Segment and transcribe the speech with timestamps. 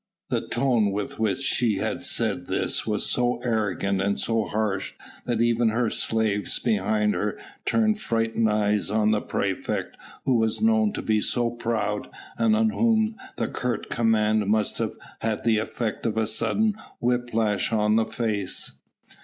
[0.31, 4.93] The tone with which she said this was so arrogant and so harsh
[5.25, 9.95] that even her slaves behind her turned frightened eyes on the praefect
[10.25, 14.95] who was known to be so proud, and on whom the curt command must have
[15.19, 18.79] had the effect of a sudden whip lash on the face.